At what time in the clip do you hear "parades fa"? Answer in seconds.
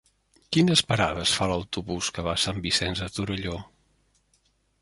0.91-1.49